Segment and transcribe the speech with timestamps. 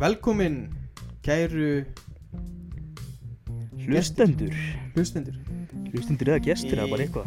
[0.00, 0.70] Velkomin,
[1.22, 1.84] kæru
[3.84, 4.54] Hlustendur.
[4.94, 5.36] Hlustendur.
[5.92, 7.26] Hlustendur eða gestir eða bara eitthvað.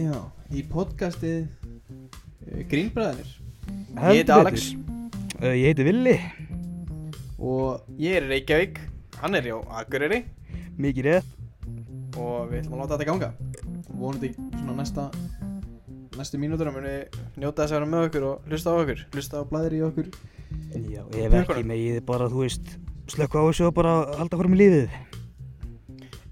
[0.00, 0.16] Já,
[0.48, 4.66] í podcastið uh, Grínbræðinir Ég Heldur heiti Alex.
[5.42, 6.16] Uh, Ég heiti Villi.
[7.36, 8.80] Og ég er Reykjavík.
[9.20, 10.22] Hann er á Akureyri.
[10.80, 11.32] Mikið rétt.
[12.16, 13.30] Og við ætlum að láta þetta ganga.
[13.92, 15.10] Vonandi svona næsta
[16.16, 16.94] næstu mínútur að muni
[17.40, 19.04] njóta þess að vera með okkur og hlusta á okkur.
[19.14, 20.10] Hlusta á blæðir í okkur.
[20.76, 22.74] Já, ef ekki megið bara, þú veist
[23.10, 24.94] Slökka á þessu og bara halda fram í lífið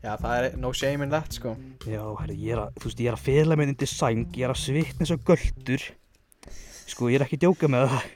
[0.05, 1.55] Já, það er no shame in that sko.
[1.89, 4.45] Já, herri, ég er að, þú veist, ég er að fela með undir sæng Ég
[4.47, 5.87] er að svitna og göldur
[6.85, 8.09] Sko, ég er ekki að djóka með það.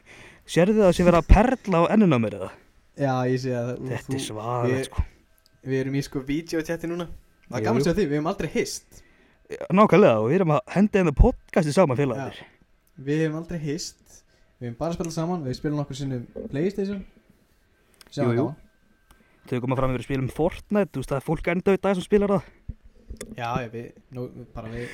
[0.49, 2.51] Sérðu það sem vera að perla á ennuna mér eða?
[2.99, 5.05] Já, ég sé að þú- Þetta er við, svaðið, sko.
[5.65, 7.07] við erum í sko videochati núna.
[7.49, 9.01] Það er gaman að segja því, við hefum aldrei hist
[9.49, 12.41] Nákvæmlega, og við erum að henda hennar podcasti saman félagarnir.
[13.01, 14.19] Við hefum aldrei hist.
[14.61, 15.45] Við hefum bara spilað saman.
[15.47, 17.01] Við spilum okkur sinnum Playstation.
[18.13, 18.43] Sem Jú, var jú.
[18.43, 18.65] gaman.
[19.49, 21.97] Þau koma fram yfir að spila um Fortnite, þú veist, er fólk enda í dag
[21.97, 22.51] sem spilar það.
[23.39, 24.91] Já, já, við, nú, bara við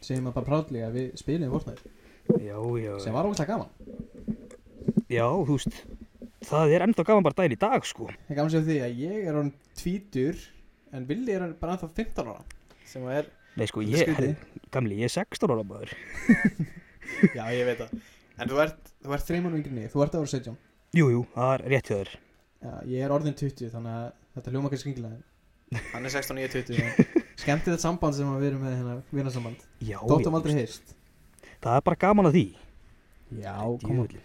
[0.00, 1.92] segjum að bara prátlega að við spilum Fortnite.
[2.40, 4.38] Já, já, sem var ógæslega gaman.
[5.10, 5.82] Já, þú veist
[6.48, 8.06] Það er ennþá gaman bara daginn í dag, sko.
[8.08, 10.38] Það er gaman að segja því að ég er hann tvítur
[10.96, 12.40] en Willi er bara ennþá 15 ára
[12.88, 14.32] sem að er, Nei, sko, er ég, herri,
[14.72, 15.94] gamli, ég er 16 ára maður.
[17.36, 17.94] Já ég veit það.
[18.40, 20.54] En þú ert, þú ert en ég, þú ert ára 17
[20.96, 22.12] Jú, jú, það er rétt hjá þér.
[22.60, 25.20] Já, ég er orðin 20 þannig að þetta hljóma ekki skringilega.
[25.70, 28.64] En Hann er 16 og ég er 20 en Skemmti þetta samband sem við erum
[28.66, 30.96] með hérna vinnarsamband Já, Þóttum já, aldrei veist,
[31.62, 32.44] Það er bara gaman að því.
[33.38, 33.54] Já,
[33.84, 34.24] koma Djöfull.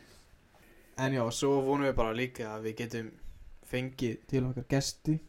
[1.05, 3.11] En já, svo vonum við bara líka að við getum
[3.69, 5.19] fengið til okkar gesti.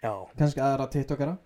[0.00, 1.36] Já, kannski aðra tiktokara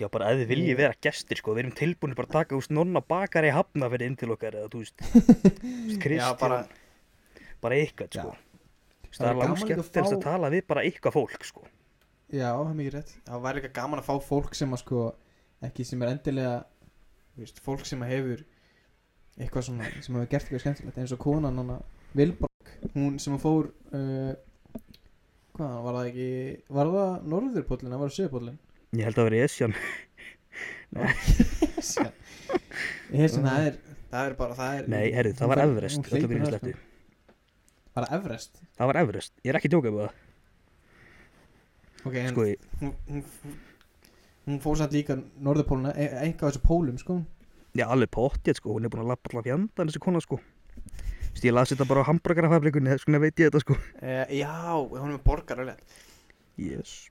[0.00, 2.74] já, bara ef þið viljið vera gestir, sko Við erum tilbúinir bara að taka, veist,
[2.74, 5.04] nonna bakar í hafna fyrir inn til okkar Eða, þú veist,
[6.02, 6.22] Kristján.
[6.22, 6.60] Já, bara,
[7.64, 8.32] bara eitthvað, sko.
[8.32, 8.46] Já.
[9.10, 11.64] Það Það er langt líka að að tala við bara eitthvað fólk, sko.
[12.30, 13.16] Já, það er mikið rétt.
[13.26, 15.00] Það væri eitthvað gaman að fá fólk sem að sko
[15.66, 16.52] ekki sem er endilega
[17.34, 18.44] þú veist, fólk sem að hefur
[19.40, 21.78] eitthvað svona, sem hefur gert eitthvað skemmtilegt eins og konan hana
[22.16, 24.32] Vilborg hún sem að fór uh,
[25.56, 26.30] hvað, var það ekki
[26.78, 28.58] var það norðurpóllin, það var söðupóllin
[28.98, 29.74] Ég held að vera Esjan.
[33.10, 33.76] Ég hef sem það er
[34.10, 37.34] það er bara, það er Nei, herri, það var Everest byrjum þar, slettu sko.
[37.94, 38.60] bara Everest?
[38.78, 40.14] Það var Everest, ég er ekki að djóka með það.
[42.00, 43.22] Ok, en Sko, ég- hún, hún,
[44.48, 47.20] hún fór samt líka norðurpóluna, e einhvað þessu pólum sko.
[47.78, 50.40] Já, alveg pottið, sko, hún er búin að lappa allan fjandan þessi kona, sko.
[51.44, 53.78] Ég las þetta bara á hambúrgarafabrikunni, þess vegna veit ég þetta, sko.
[54.02, 55.78] E, já, hún er borgar alveg
[56.60, 57.06] Yes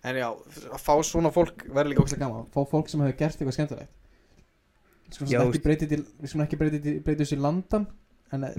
[0.00, 2.46] En já, að fá svona fólk verður líka ógæslega gaman.
[2.54, 3.96] Fá fólk sem hefur gert eitthvað skemmtilegt.
[5.10, 7.88] Við skulum ekki breyta til Við skulum ekki breyta til þessu í landan
[8.30, 8.52] En eh,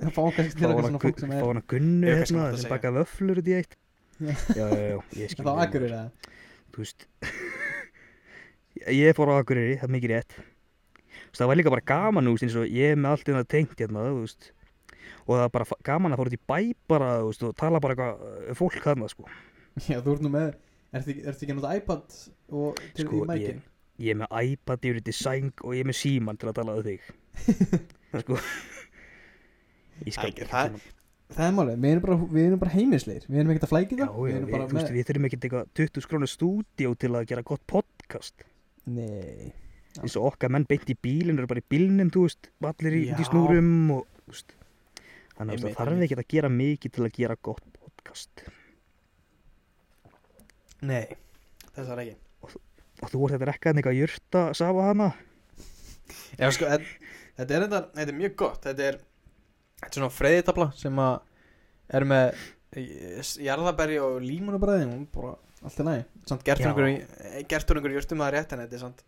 [0.00, 2.72] það fá kannski til Fá eitthvað svona fólk sem fá er hana gunnu hérna, sem
[2.72, 3.76] baka vöflur út í eitt.
[4.16, 4.32] Já.
[4.56, 5.66] Já, já, ég skil Það á vel.
[5.66, 6.34] akkurir eða?
[6.74, 7.06] Þú veist
[8.96, 10.36] Ég fór á Akureyri, það er mikið rétt.
[11.36, 14.04] Það var líka bara gaman, veist, eins og ég er með allt innan tengt hérna,
[14.08, 14.50] þú veist.
[15.26, 16.58] Og það er bara gaman að fara út í bæ
[16.90, 19.30] bara, þú veist, og tala bara eitthvað uh, fólk þarna, sko
[19.90, 20.52] Já, þú ert nú með
[20.96, 22.18] ekki, ertu ekki að nota iPad
[22.56, 23.62] og til Sko, í mækin?
[24.00, 26.76] Ég er með iPad yfir til sæng og ég er með síman til að tala
[26.80, 27.00] við þig
[28.16, 28.38] er sko
[30.06, 30.78] Ég skal Æ, það-
[31.26, 33.96] Það er málið, við erum bara, við erum bara heiminsleir Við erum ekkert að flækja
[33.98, 36.04] Já, það já, Við við, erum bara þú veist, með við þurfum ekkert eitthvað 20
[36.04, 38.44] skrónu stúdíó til að gera gott podcast
[38.86, 39.48] Nei
[39.96, 40.02] Já.
[40.04, 43.02] eins og okkar menn beint í bílinn eru bara í bílnum, þú veist, allir í,
[43.10, 43.30] út í Já.
[43.32, 44.54] snúrum og, þú veist
[45.40, 48.44] þannig að það þarf ekkert að gera mikið til að gera gott podcast
[50.84, 51.06] Nei
[51.76, 52.14] Þess er ekki.
[53.04, 55.06] Og þú ert þetta rekkaðin eitthvað að jurta safa hana?
[56.40, 58.60] Já, sko, þetta, þetta er þetta, þetta er mjög gott.
[58.64, 58.96] Þetta er,
[59.82, 61.18] þetta er svona freyðitabla sem að
[62.00, 62.30] er með
[62.80, 64.86] eh, jarðabæri og límunabræði.
[64.88, 65.34] Hún bara
[65.66, 66.06] allt í lagi.
[66.30, 66.70] Samt gert Já.
[66.70, 69.04] hún einhverju gert hún einhverju jörtum að rétt en þetta er samt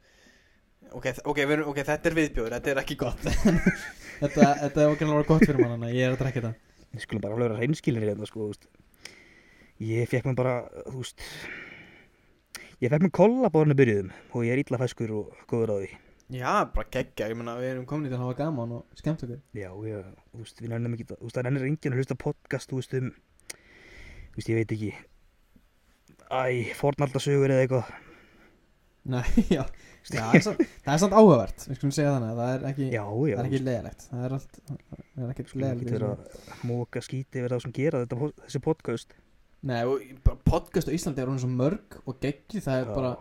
[0.92, 3.24] ok, þ- ok, við ok, þetta er viðbjóður, þetta er ekki gott.
[4.18, 6.80] Þetta, þetta er okkur alveg gott fyrir manna ég er að drekka þetta.
[6.96, 8.64] Við skulum bara alveg vera reynskilinir hérna, sko, þú veist
[9.82, 10.54] ég fekk mér bara,
[10.88, 11.22] þú veist
[12.82, 15.90] ég fekk mér kolla bórnu byrjuðum og ég er illa feskur og góður á því.
[16.28, 19.22] Já, bara geggja, ég meina við erum komin í til að hafa gaman og skemmt
[19.24, 19.38] okkur.
[19.56, 20.02] Já, já,
[20.34, 22.98] þú veist, við nefnum ekki Þú veist, það nefnir enginn að hlusta podcast Þú veist,
[22.98, 23.06] um
[23.54, 24.90] Þú veist, ég veit ekki
[26.28, 27.92] Æ, fornaldasögur eða eitthvað.
[29.08, 29.24] Nei,
[29.56, 29.62] já,
[30.12, 32.66] já það, er samt, það er samt áhugavert við skulum segja þannig, að það er
[32.68, 35.86] ekki Já, já, það er ekki leðilegt það er allt, það er ekkert Skulum ekki
[35.86, 39.16] leðilegt vera að móka skíti yfir það sem gera þetta, þessi podcast
[39.66, 39.82] Nei,
[40.46, 42.94] podcast á Íslandi er hún svo mörg og geggi það er Já.
[42.94, 43.12] bara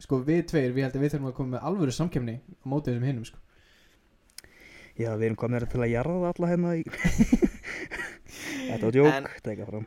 [0.00, 2.90] sko við tveir, við held að við þurfum að koma með alvöru samkemni á móti
[2.90, 3.38] þessum hinnum sko.
[4.96, 6.84] Já, við erum komin til að jarða alla hérna í
[8.64, 9.86] Þetta var djók, En- teka fram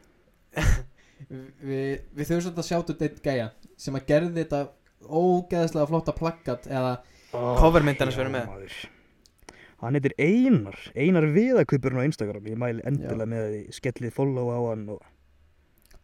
[1.69, 3.47] við, við þurfum svolítið að sjáttu eitt gæja
[3.79, 4.61] sem að gerði þetta
[5.07, 6.93] ógeðslega flotta plaggat eða
[7.33, 8.45] Covermyndina sem við erum með.
[8.53, 8.77] með
[9.81, 14.59] Hann heitir Einar Einar Viðakupurinn á Instagram Ég mæli endilega með því skellið follow á
[14.71, 15.01] hann og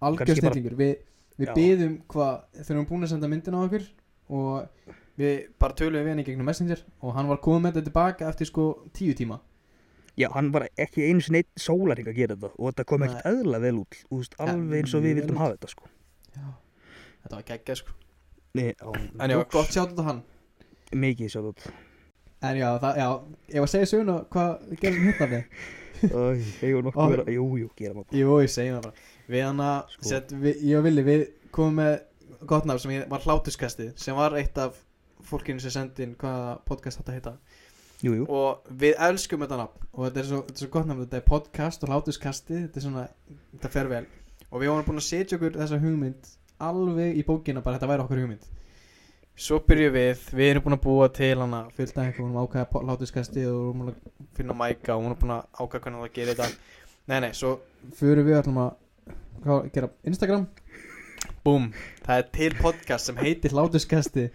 [0.10, 0.76] algjör snillingur.
[0.80, 0.94] Við,
[1.40, 3.88] við byðum hvað þegar við erum búin að senda myndina á okkur
[4.34, 7.90] og við bara töluðum við hann í gegnum messenger og hann var komið með þetta
[7.90, 9.40] tilbaka eftir sko tíu tíma.
[10.20, 13.30] Já, hann var ekki einu sinni eitt sólaring að gera þetta og þetta kom ekkert
[13.32, 15.90] eðla vel út úst, alveg eins og við vildum hafa þetta sko.
[16.34, 16.46] Já.
[17.24, 17.98] þetta var geggjað sko.
[18.54, 20.22] Nei, á, en já, gott sjáttu þetta hann.
[20.94, 21.74] Mikið sjá þetta
[22.44, 23.08] en já, það, já,
[23.54, 26.86] ef að segja söguna hvað við gerum hérna við eigum Ó.
[26.90, 29.04] nokkuð vera Jú, jú, gera maður jú, ég segi það bara.
[29.34, 30.22] Við hann að, Sko.
[30.44, 31.22] ég og Vili við
[31.56, 31.94] komum með
[32.50, 34.76] gott nafn sem ég- var hlátuskastið sem var eitt af
[35.24, 37.34] fólkinu sem sendi inn hvaða podcast þetta heita.
[38.04, 39.86] Jú, jú, og við elskum þetta nafn.
[39.94, 42.82] Og þetta er svo, þetta er svo gott nafn, þetta er podcast og hlátuskasti þetta
[42.82, 43.06] er svona,
[43.56, 44.06] þetta fer vel.
[44.52, 48.04] Og við vorum búin að setja okkur þessa hugmynd alveg í bókina bara þetta væri
[48.04, 48.44] okkur hugmynd
[49.36, 53.46] svo byrjum við, við erum búin að búa til hana fullt af einhverjum ákvæða hlátuskasti
[53.50, 56.14] og við erum búin að finna mæka og við erum búin að ákvæða hvernig það
[56.18, 56.50] gerir þetta.
[57.12, 57.54] Nei nei, svo
[57.98, 60.46] fyrir við ætlum að gera Instagram?
[61.44, 61.66] Búm,
[62.06, 64.28] það er til podcast sem heitir Hlátuskasti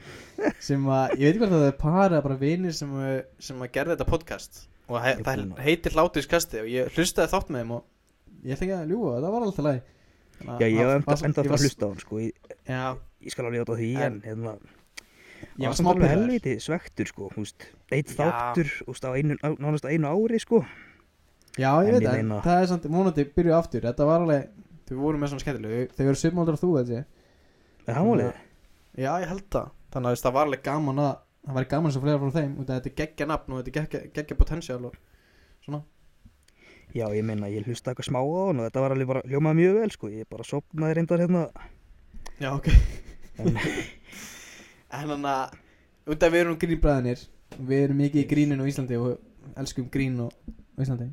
[0.60, 3.70] sem að, ég veit ekki hvað það er para bara vinir sem, að- sem að
[3.72, 4.58] gerða þetta podcast.
[4.88, 8.76] Og he, það heitir Hlátuskasti og ég hlustaði þátt með þeim og ég ætla ekki
[8.76, 9.80] að ljúga, það var alltaf læg
[10.38, 12.20] já, ég hef enda, enda að hlusta á hann sko.
[12.20, 14.52] Ég, ég skal alveg átta því En- en hérna
[15.58, 20.38] ég var smá helviti svektur sko húst, eitt þáttur á einu, nánast á einu ári
[20.42, 20.64] sko.
[21.58, 24.20] Já, ég En veit ég það, meina- það er samt vonandi byrjuð aftur, þetta var
[24.20, 24.48] alveg
[24.88, 26.98] þau voru með svona skemmtilegu, þau eru svipmáldur á þú þetta
[27.88, 28.32] er það málið?
[28.98, 29.70] Já, ég held það.
[29.92, 31.16] Þannig að það var alveg gaman að
[31.48, 33.68] Það væri gaman sem fleira frá þeim út af þetta er geggja nafn og þetta
[33.70, 34.96] er geggja, geggja potential og
[35.64, 35.78] svona.
[36.92, 39.56] Já, ég meina, ég hlusta eitthvað smá á hann og þetta var alveg bara hljómað
[39.56, 40.10] mjög vel sko.
[40.12, 41.46] Ég bara sopnaði reyndar hérna.
[42.42, 42.68] Já, ok.
[43.38, 43.56] En
[45.04, 45.56] þannig að
[46.08, 47.24] af við erum grínbræðinir
[47.58, 50.28] Við erum mikið í gríninu á Íslandi og elskum grín á
[50.78, 51.08] Íslandi.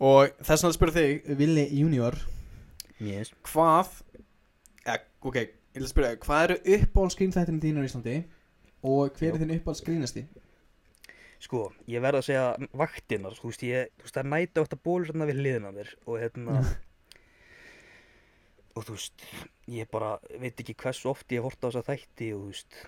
[0.00, 2.16] Og þess að spyrja þig, Vili Junior.
[3.00, 3.32] Yes.
[3.48, 3.94] Hvað
[4.84, 8.16] ja, Ok, ég vil að spyrja þig Hvað eru uppáhaldsgrínþættirinn þínur á Íslandi
[8.84, 10.26] Og hver er þinn uppáhaldsgrínasti?
[11.40, 14.74] Sko, ég verð að segja vaktinnar, þú veist, ég, þú veist, það er næta átt
[14.76, 16.56] að bólur hérna við hliðina á mér og hérna,
[18.76, 19.24] og þú veist,
[19.72, 20.10] ég bara
[20.42, 22.82] veit ekki hversu oft ég hef hort á þessa þætti og þú veist,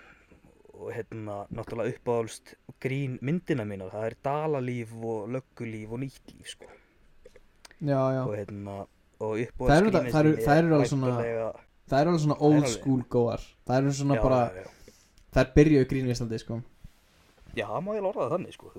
[0.72, 6.48] og hérna, náttúrulega uppáhalst grín myndina mínar, það er dalalíf og löggulíf og nýtt líf,
[6.56, 6.66] sko,
[7.82, 8.86] Já, já og hérna,
[9.20, 11.52] og uppáhalst þetta- það eru- það eru alveg svona-
[11.92, 14.94] Það eru alveg svona er old school góðar Það eru svona já, bara já, já.
[15.32, 16.62] Það er byrjuð grín í Íslandi sko
[17.56, 18.72] Já, það má ég orða það þannig, sko.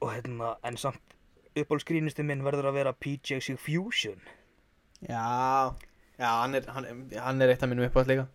[0.00, 1.00] Og hérna, en samt
[1.56, 4.20] uppáhaldsgrínisti minn verður að vera PJC Fusion.
[5.02, 5.74] Já
[6.18, 8.28] Já, hann er, hann, hann er eitt af mínum uppáhald líka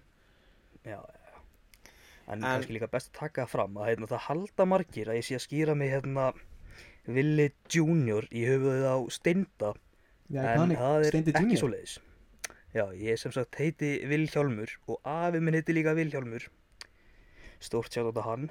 [0.85, 0.99] já.
[2.27, 5.25] En, En- kannski líka best að taka fram að hérna, það halda margir að ég
[5.27, 6.31] sé að skýra mig hérna
[7.05, 9.73] Willi Junior í höfuðið á Steinda
[10.33, 11.61] Já, en það er Steindi ekki Junior.
[11.61, 11.99] svoleiðis.
[12.73, 16.47] Já, ég sem sagt heiti Vilhjálmur og afi minn heiti líka Vilhjálmur.
[17.61, 18.49] Stórt sjátt á þetta hann.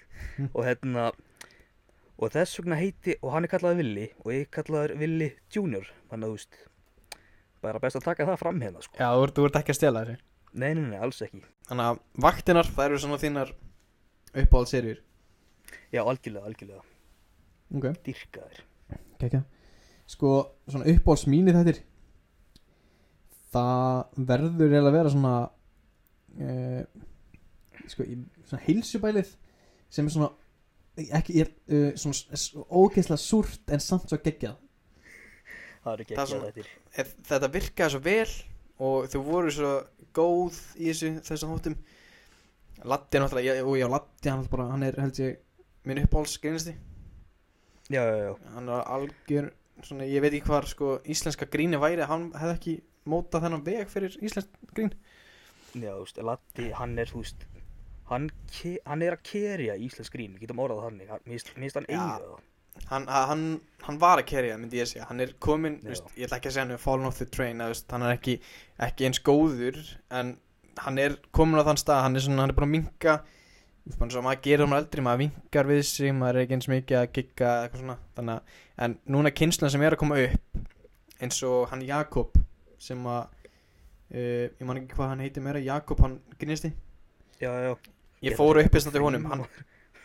[0.56, 1.06] og hérna,
[2.18, 5.86] og þess vegna heiti, og hann er kallaður Willi og ég kallaður Willi Junior.
[6.10, 6.60] Þannig að þú veist,
[7.62, 8.98] bara best að taka það fram hérna, sko.
[8.98, 11.40] Já, þú ert, þú ert ekki að stela þessu Nei, nei, nei, alls ekki.
[11.68, 13.52] Þannig að vaktinar, það eru svona þínar
[14.42, 14.98] uppáhaldserjur
[15.92, 16.82] Já, algjörlega, algjörlega.
[17.72, 18.60] Ok Dyrkaðir.
[19.22, 19.42] Kekja
[20.12, 20.32] Sko,
[20.68, 21.78] svona uppáhalds mínir þettir
[23.52, 25.32] Það verður eiginlega að vera svona
[26.42, 26.82] uh,
[27.92, 28.18] Sko, í,
[28.48, 29.32] svona heilsubælið
[29.92, 30.30] sem er svona
[31.16, 34.58] ekki, ég, uh, svona ógeðslega súrt en samt svo geggjað
[35.82, 37.06] Það eru ekki Það er ekki að svona- þetta.
[37.32, 38.32] Þetta virkaði svo vel
[38.82, 39.72] og þau voru svo
[40.16, 41.76] góð í þessu þessum hóttum
[42.82, 45.36] Latti er náttúrulega, já, já, Latti hann, bara, hann er held ég
[45.86, 46.72] minn uppáhalds grínasti.
[47.92, 48.32] Já, já, já.
[48.56, 49.50] hann er algjör
[49.86, 52.74] svona, ég veit ekki hvar sko íslenska gríni væri hann hefði ekki
[53.12, 54.90] mótað þennan veg fyrir íslensk grín.
[55.78, 57.46] Já, þú veist, Latti, hann er, þú veist,
[58.10, 58.28] hann,
[58.86, 62.40] hann er að kerja íslensk grín, getum orðað þannig, mér finnst- hann eiga það.
[62.90, 63.44] Hann, hann,
[63.86, 66.56] hann var að kerja myndi ég segja, hann er komin veist, ég ætla ekki að
[66.56, 68.38] segja hann er fallen off the train að, veist, hann er ekki,
[68.88, 69.78] ekki eins góður
[70.10, 70.34] en
[70.82, 73.16] hann er komin á þann stað hann er, svona, hann er búin að minka
[73.82, 77.98] maður gerir um eldri, maður vinkar við sig maður er ekki eins mikið að svona
[78.16, 80.62] þannig en núna kynslan sem er að koma upp
[81.22, 82.38] eins og hann Jakob
[82.82, 83.26] sem að
[84.14, 86.72] uh, ég man ekki hvað hann heitir meira, Jakob hann grínisti
[87.42, 87.74] Já, já,
[88.22, 89.46] ég fór upp í snart í honum hann,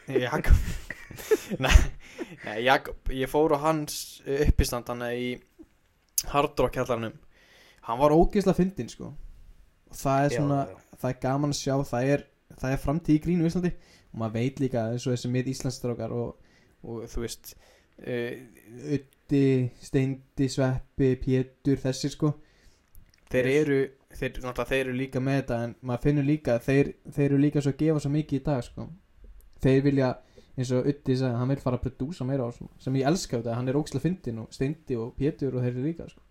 [0.10, 0.87] Jakob
[1.64, 5.38] Nei, Jakob, ég fór á hans uppistand hann í
[6.32, 7.16] Hardrock kjallarnum
[7.88, 9.14] Hann var ógeðslega fyndinn sko.
[9.88, 10.98] Og það er Já, svona, já.
[11.02, 12.24] það er gaman að sjá Það er,
[12.58, 13.72] það er framtíð í grínu í Íslandi.
[14.12, 16.50] Og maður veit líka eins og þessi mið Íslandsstrákar og,
[16.84, 18.34] og þú veist uh,
[18.98, 19.46] Utti,
[19.84, 22.34] Steindi, Sveppi, Pétur, þessir sko.
[23.32, 23.80] Þeir eru,
[24.16, 27.74] þeir, þeir eru líka með þetta En maður finnur líka, þeir, þeir eru líka svo
[27.76, 28.90] að gefa svo mikið í dag sko.
[29.64, 30.12] Þeir vilja
[30.58, 33.38] eins og Utti sagði, hann vil fara að prodúsa meira á svona, sem ég elska
[33.40, 36.22] þetta, hann er ókslega fyndin og Steindi og Pétur og þeir eru líka sko.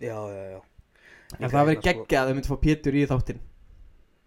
[0.00, 0.60] Já, já, já.
[1.34, 3.40] En Líka það verður sko- geggjað að þau myndi fá Pétur í þáttinn.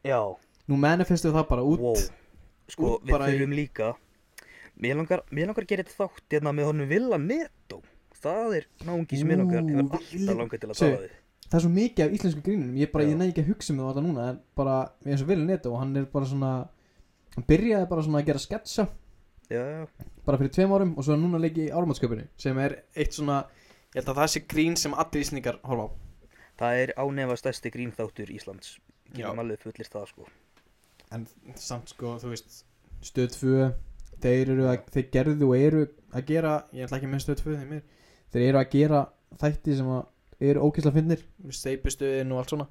[0.04, 0.20] Já,
[0.68, 1.80] nú manifestu það bara út.
[1.80, 1.96] Wow.
[2.70, 3.94] Sko, út við bara í- þurfum líka
[4.80, 7.82] Mér langar, mér langar að gera þetta þátt hérna með honum Villa Netto
[8.22, 11.16] Það er náungi sem mér langar Hefur Villi- alltaf langar til að tala við
[11.50, 14.04] það er svo mikið af íslensku grínunum ég, ég næ ekki að hugsa með þetta
[14.06, 16.52] núna en bara eins og Vili Neto hann er bara svona
[17.36, 18.86] hann byrjaði bara svona að gera sketsa
[19.50, 19.88] Já, já,
[20.28, 23.40] bara fyrir tveim árum og svo núna leiki í árumatsköpunni sem er eitt svona
[23.96, 25.96] ég held að það sé grín sem allir íslendingar horfa á.
[26.60, 28.76] Það er ánefa stærsti grínþáttur Íslands.
[29.16, 30.28] Getum alveg fullist það sko.
[31.16, 31.26] En
[31.58, 32.60] samt sko þú veist
[33.02, 33.70] stöð 2
[34.22, 37.56] þeir eru að þeir gerðu og eru að gera ég ætla ekki með stöð 2
[37.64, 37.84] þeim er
[38.36, 39.02] þeir eru að gera
[39.40, 42.70] þætti sem að eru ókysla finnir steipustöðin og allt svona.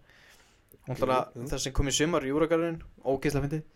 [0.88, 0.94] Jú.
[1.50, 3.66] það sem kom í sumar í Júragarðin ókysla fyndið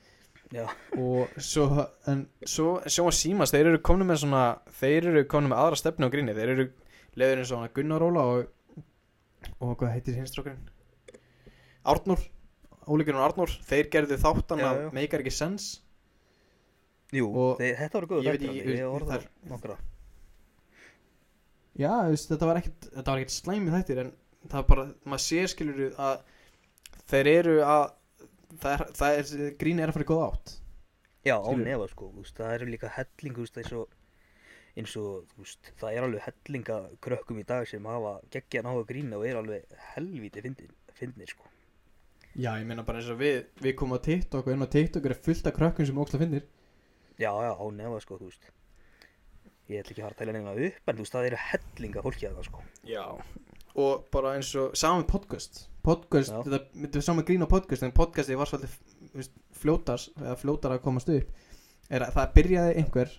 [0.53, 0.67] Já,
[1.01, 4.43] og svo en svo sjóma símas þeir eru komni með svona
[4.81, 6.35] þeir eru komni með aðra stefnu á gríni.
[6.37, 6.67] Þeir eru
[7.17, 8.51] leður eins og Gunnar Óla og
[9.63, 10.69] og hvað heitir hinstrókurinn
[11.89, 12.21] Árnur
[12.87, 15.71] Ólíkurinn Árnur þeir gerðu þáttan að meikar ekki sens
[17.13, 19.19] jú, Og þeir, þetta voru góða ég Ég þær- orða
[19.51, 19.79] nokkra.
[21.81, 24.13] Já þetta var ekkert þetta var ekkert slæmi þættir en
[24.51, 26.23] það er bara maður sér skilur að
[27.13, 27.85] þeir eru að
[28.61, 30.55] það er, það er gríni er að fara í góð átt
[31.23, 33.93] Já, á nefa sko, veist, það eru líka helling, veist, eins og,
[34.75, 39.21] eins og, veist, það er alveg hellinga krökkum í dag sem hafa geggja náða grína
[39.21, 41.47] og er alveg helvíti fyndin, fyndnir, sko.
[42.35, 45.07] já ég meina bara eins og við við komum á TikTok og inn á TikTok
[45.07, 46.49] er fullt af krökkum sem óksla finnir
[47.21, 48.47] Já, já, á nefa, sko, þú veist.
[49.71, 52.03] Ég ætla ekki að fara að tala neina upp, en þú veist, það eru hellinga
[52.03, 52.63] fólki að það, sko.
[52.89, 53.05] Já
[53.79, 56.43] Og bara eins og saman podcast Podcast, Já.
[56.45, 59.29] þetta myndum við saman grín á podcast En podcasti var svolítið
[59.62, 61.31] fljótars Eða fljótar að komast upp
[61.93, 63.14] er að Það byrjaði einhver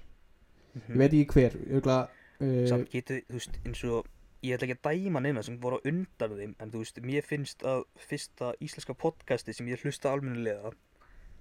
[0.74, 1.98] Ég veit ekki hver Örgla,
[2.40, 4.08] uh, Samt getur, þú veist, eins og,
[4.44, 7.66] ég ætla ekki að dæma neina sem voru undan þeim, en þú veist, mér finnst
[7.68, 10.74] að fyrsta íslenska podcasti sem ég hlusta almennilega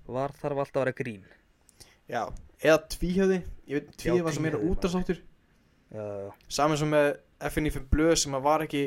[0.06, 1.24] var þarf alltaf að vera grín.
[2.10, 2.26] Já,
[2.60, 3.38] eða tvíhjöði
[3.70, 5.22] Ég veit, tvíhjöði var sem meira útastáttur
[5.92, 7.08] Saman sem með
[7.50, 8.82] FNF Blöð sem að var ekki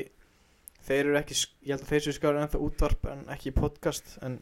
[0.86, 4.40] Þeir eru ekki, ég held að þeir séu skáður ennþá útvarp En ekki podcast En,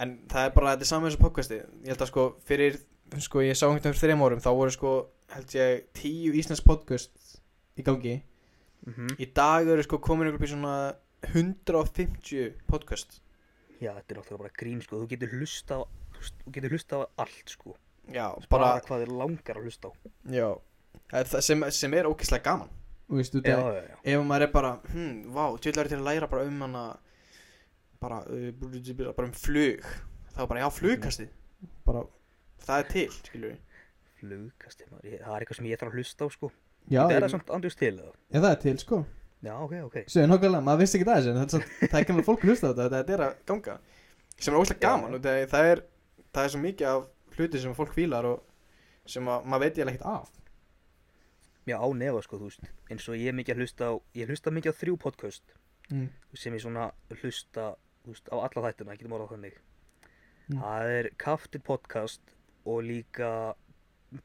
[0.00, 2.80] en það er bara, þetta er saman með þessu podcasti Ég held að sko, fyrir
[3.24, 4.94] Sko, ég sá einhvern veginn fyrir þreim árum Þá voru sko,
[5.34, 7.36] held ég, tíu íslensk podcast
[7.76, 8.18] Í gangi
[8.88, 9.16] mhm.
[9.20, 10.76] Í dag eru sko komin upp í svona
[11.28, 13.20] 150 podcast
[13.80, 15.80] Já, þetta er náttúrulega bara grín, sko, þú getur hlusta á,
[16.44, 17.74] þú getur hlusta á allt, sko.
[18.06, 19.92] Já, Bara, bara, hvað þið langar að hlusta á.
[20.30, 20.48] já
[21.44, 22.70] sem, sem er ókislega gaman
[23.08, 23.96] út Já, já, já.
[24.14, 26.84] ef maður er bara, hm, vá, tjóðlega til að læra bara um hana
[28.00, 29.84] bara, uh, bara um flug
[30.34, 31.28] þá bara, já, flugkastið
[31.84, 32.04] bara,
[32.64, 33.60] það er til, skilur við
[34.24, 36.48] Flugkasti, maður, það er eitthvað sem ég þarf að hlusta á, sko.
[36.88, 38.14] já, Þetta er það samt andjúst til, eða?
[38.32, 39.04] já, það er til, sko
[39.44, 39.96] Já, ok, ok.
[40.08, 42.86] Svo nokkulega, maður vissi ekki það þessu er það er kannar fólk hlusta á þetta,
[42.94, 43.74] þetta er að ganga
[44.40, 45.82] sem er Já, gaman það, það er
[46.32, 47.04] það er svo mikið af
[47.36, 50.30] hluti sem fólk fílar og sem að, maður veit ég ekkert af
[51.64, 54.28] Já, á nefa, sko, þú veist, eins og ég er mikið að hlusta á, ég
[54.28, 55.54] hlusta mikið á þrjú podcast
[55.88, 56.08] mm.
[56.36, 56.90] sem ég svona
[57.22, 57.70] hlusta,
[58.04, 59.56] þú veist, á alla þættina, getum orðað þannig.
[60.44, 60.58] Mm.
[60.60, 62.34] Það er Kaftir podcast
[62.68, 63.30] og líka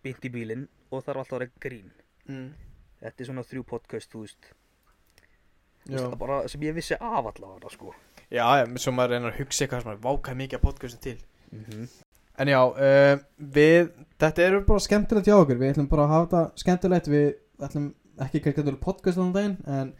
[0.03, 1.87] Bynt í bílinn og þarf alltaf að vera grín.
[2.27, 2.51] Mm.
[2.99, 4.51] Þetta er svona þrjú podcast, þú veist,
[5.85, 7.95] þú veist, það bara sem ég vissi af allavega, sko.
[8.27, 8.43] já,
[8.75, 11.17] svo maður reynir að hugsa eitthvað sem maður vákaði mikið af podcastin til
[11.49, 11.87] Mm
[12.39, 13.19] En já, uh,
[13.51, 13.89] við,
[14.21, 17.25] þetta eru bara skemmtilegt hjá okkur, við ætlum bara að hafa þetta skemmtilegt, við
[17.67, 17.89] ætlum
[18.23, 19.91] ekki kannski að podcast á þann daginn, en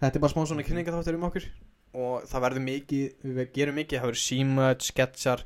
[0.00, 1.46] þetta er bara smá svona kynningaþáttur um okkur.
[1.94, 3.04] Og það verður mikið,
[3.38, 5.44] við gerum mikið, það verður símöð, sketsjar,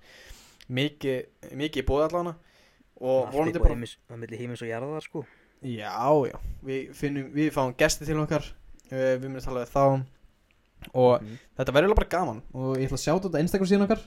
[0.79, 1.19] mikið,
[1.61, 2.33] mikið í bóði allana
[2.99, 5.25] og vonandi bara, heimis- á milli heimins og jarðar, sko.
[5.63, 5.93] já,
[6.33, 8.49] já, við finnum, við fáum gesti til okkar,
[8.89, 9.85] uh, við munum tala við þá.
[10.95, 11.39] Og Mhm.
[11.59, 12.43] þetta verður bara gaman.
[12.55, 14.01] Og ég ætla að sjá þetta Instagram síðan okkar,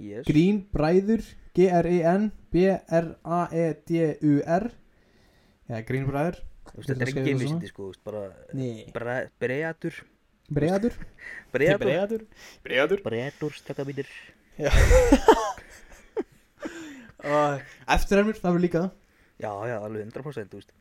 [0.00, 0.24] Yes.
[0.26, 1.22] Grín Bræður
[1.58, 2.22] G-R-I-N
[3.50, 4.64] B-R-A-E-D-U-R
[5.70, 6.36] Já, Grín Bræður
[6.70, 8.22] Þú veist, Ég ætla Þetta er ekki það vísindi, sko, bara
[8.54, 8.86] Nei.
[8.94, 9.94] bre- Breatur
[10.50, 10.94] Breiður
[11.54, 12.22] Breatur Breiður
[12.66, 14.08] Breiður Breatur, stakka mínir.
[17.20, 18.82] Eftirhermur, það verður líka
[19.40, 20.72] Já, já, alveg 100% þú veist.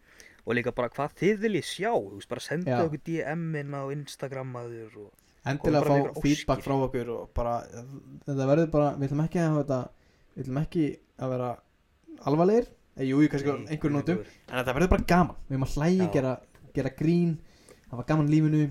[0.45, 2.79] Og líka bara hvað þið viljið sjá, þú veist, bara senda Já.
[2.85, 4.49] okkur DM-in á Instagram
[5.49, 6.65] endilega fá feedback óskir.
[6.65, 7.53] frá okkur og bara,
[8.25, 9.79] þetta verður bara við ætlum ekki að hafa þetta
[10.36, 10.83] við ætlum ekki
[11.19, 11.50] að vera
[12.29, 12.67] alvarlegir.
[13.00, 14.21] Eða jú, jú, kannski Nei, einhverjum nótum.
[14.50, 16.12] en þetta verður bara gaman, við erum að hlæja, Já.
[16.17, 16.33] gera,
[16.75, 17.33] gera grín.
[17.91, 18.63] Hafa gaman lífinu.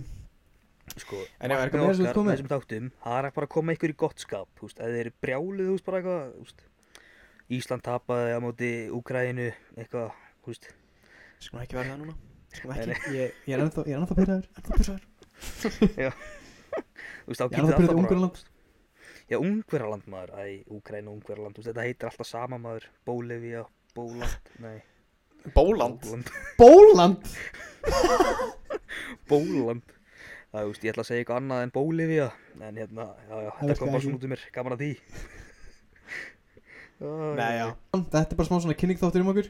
[0.98, 2.28] Sko, En er eitthvað meira sem þú komið?
[2.28, 4.88] með þessum þáttum, það er bara að koma ykkur í gott skap, þú veist, ef
[4.88, 6.62] þið eru brjálið, þú veist, bara eitthvað, þú veist,
[7.58, 10.08] Ísland tapaði á móti Úkræinu, eitthvað,
[10.44, 10.68] þú veist,
[11.44, 12.14] skulum ekki vera það núna.
[12.56, 15.04] Skulum ekki, ég, ég er ennþá, ég er ennþá pyrraður ennþá pyrraður
[17.24, 18.36] þú veist, þá ég er getur ennþá pyrraður alltaf bara, Ungverjaland
[19.28, 20.44] já, Ungverjaland maður, æ,
[20.78, 23.64] Úkrænu, Ungverjaland, þú veist, þetta heitir alltaf sama maður, Bólivía,
[23.96, 24.78] Bóland, nei,
[25.54, 26.02] Bóland?
[26.02, 27.30] Bóland, Bóland?
[29.30, 29.94] Bóland,
[30.52, 33.50] það, þú veist, ég ætla að segja eitthvað annað en Bólivía, en hérna, já, já,
[33.62, 34.92] þetta kom bara svona út um mér, gaman að því.
[36.98, 37.66] Nei, já.
[37.94, 39.48] Þetta er bara smá svona kynning þáttur um okkur.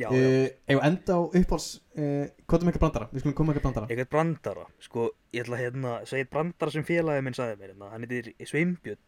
[0.00, 0.16] Já, já.
[0.16, 1.64] uh, Ef við enda á uppáls
[1.96, 3.06] uh, Hvað er eitthvað brandara?
[3.10, 3.88] Við skulum koma með eitthvað brandara.
[3.90, 4.66] Eitthvað brandara.
[4.84, 8.30] Sko, ég ætla að hérna, segja brandara sem félagi minn sagði mér, hérna, hann heitir
[8.48, 9.00] Sveinbjörn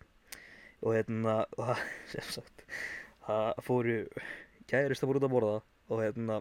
[0.83, 1.85] og hérna, og það,
[2.15, 2.65] sem sagt
[3.27, 3.99] það fóru
[4.71, 5.61] kærist að voru út að borða
[5.93, 6.41] og hérna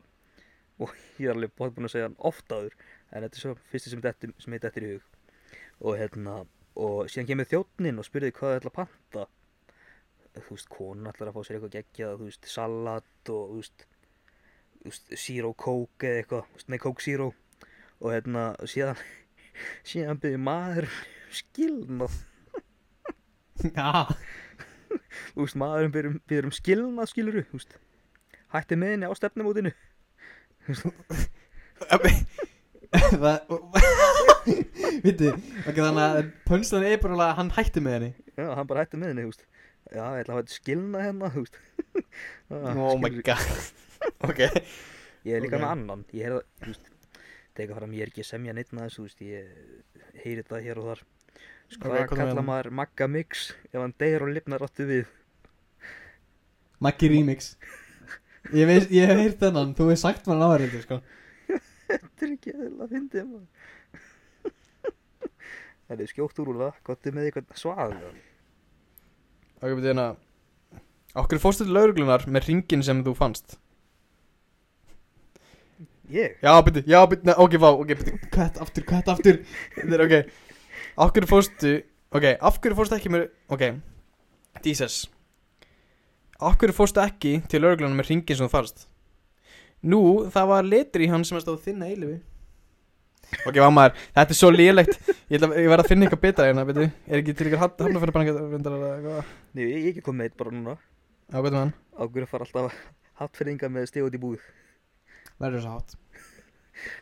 [0.81, 2.73] og ég er alveg búin að segja hann oft áður
[3.11, 5.05] en þetta er svo fyrsti sem ég dettur í hug.
[5.81, 6.41] Og hérna
[6.79, 9.27] og síðan kemur þjónninn og spurði hvað það ætla að panta.
[10.31, 13.85] Þú veist, konan ætlar að fá sér eitthvað geggjað, þú veist, salat og þú veist,
[15.19, 17.31] zero coke eða eitthvað, nei coke zero.
[17.99, 19.01] Og hérna síðan
[19.91, 20.91] síðan byrði maður
[21.35, 22.21] skilnað.
[22.23, 22.30] Já
[25.31, 27.77] þú veist maðurinn byrður byrður um skilnað skiluru þú veist.
[28.51, 29.71] Hætti með henni á stefnumótinu.
[31.81, 31.97] Það
[35.01, 35.31] Vittu
[35.65, 38.11] þannig að pönslan er bara að hann hætti með henni.
[38.35, 39.45] Já hann bara hætti með henni þú veist.
[39.91, 41.59] Já ég ætla að hafa skilnað hérna þú veist.
[42.51, 43.45] Já, Oh my god.
[44.27, 44.39] Ok.
[45.27, 45.61] Ég er líka Ok.
[45.61, 46.03] með annan.
[46.17, 46.87] Ég heyrði það þú veist
[47.77, 49.43] fram ég er ekki að semja neitt þessu þú veist ég
[50.23, 51.01] heyri þetta hér og þar
[51.71, 55.05] sko er kalla maður Magga Mix ef hann deyr og lifnar áttu við?
[56.81, 57.53] Maggi Remix.
[58.57, 60.97] Ég veist, ég hef heyrt þennan Þú hefur sagt maður áhverjandi, sko.
[61.91, 63.23] Þetta er ekki eða að fyndi
[65.91, 67.95] það er skjótt úr úr það gottu með eitthvað svað
[69.61, 70.05] Ok, betur hérna.
[71.21, 73.57] Okkur fórstu til lauruglunar með ringin sem þú fannst?
[76.11, 76.39] Ég?
[76.41, 79.43] Já, betur, já, betur, ok, vá, ok, betur Kvætt aftur, kvætt aftur.
[79.75, 80.15] Þetta er ok
[80.99, 81.77] Okkur fórstu
[82.11, 83.61] Ok, af hverju fórstu ekki með Ok
[84.65, 85.05] Jesus.
[86.41, 88.83] Okkur fórstu ekki til lauruglunar með ringin sem þú fannst?
[89.81, 90.01] Nú,
[90.33, 92.19] það var litur í hann sem er stóð þinna eilifi
[93.47, 94.97] Ok, maður, þetta er svo lélegt.
[95.31, 97.61] Ég, ætla, ég verð að finna eitthvað betra hérna, betur Er ekki til ykkur
[98.97, 99.29] eitthvað?
[99.55, 100.75] Nei, ég ég ekki komið eitt bara núna.
[101.31, 102.75] Já, betur hann Águr að fara alltaf
[103.21, 104.43] hattfyrringa með stig út í búð?
[105.39, 105.95] Verður að hátt.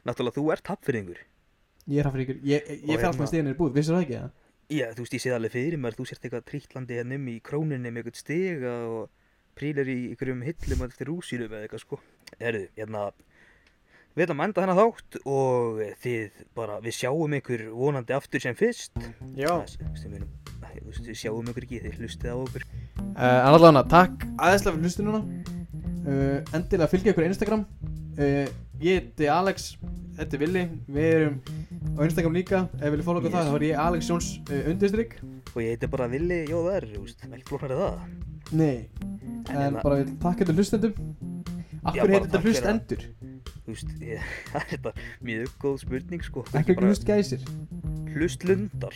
[0.06, 1.24] Náttúrulega þú ert hattfyrringur
[1.88, 4.04] Ég er hafnfríkur, ég, ég, ég fer alltaf hérna- með stíðinir í búð, vissir það
[4.06, 4.34] ekki það?
[4.70, 5.96] Já, þú veist, ég sé það alveg fyrir mér.
[5.98, 9.10] Þú sért eitthvað trýtlandi hérna um í króninni með eitthvað stiga og
[9.58, 12.00] prílar í einhverjum hillum eftir rúsýrum eða eitthvað sko.
[12.38, 13.10] Herðu, hérna
[14.18, 18.56] Við ætlum að enda þennan þátt og þið bara, við sjáum ykkur vonandi aftur sem
[18.58, 18.98] fyrst.
[19.38, 19.54] Já.
[19.62, 22.66] Við, þú veist, við sjáum ykkur ekki, þið hlustið á okkur.
[23.00, 27.64] Uh, En allavega, takk aðeinslega fyrir hlustununa uh, Endilega fylgja ykkur á Instagram.
[28.20, 29.74] Uh, Ég heiti Alex
[30.20, 31.40] Þetta er Willi Við erum
[31.96, 33.38] á Instagram líka Ef við viljum fóla okkur Yes.
[33.40, 35.16] það, þá er ég Alex Jóns uh, undirstrykk
[35.54, 38.02] Og ég heiti bara Vili Jóðar, ekki flóknar er það.
[38.52, 38.78] Nei
[39.50, 40.94] En En hérna- bara við takk þetta hlustendum.
[41.84, 43.04] Bara heitir þetta hlustendur?
[43.70, 44.56] Það.
[44.58, 44.92] Er þetta
[45.26, 46.42] mjög góð spurning sko.
[46.58, 47.44] Ekki hlustgæsir?
[48.16, 48.96] Hlustlundar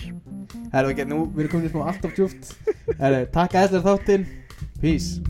[0.74, 2.54] Herru, ok, nú við erum komin í smá allt of djúft
[2.98, 4.26] Herru, takk aðeinslega þáttinn.
[4.82, 5.22] Peace